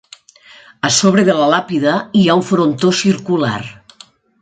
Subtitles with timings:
[0.89, 3.57] A sobre de la làpida hi ha un frontó circular.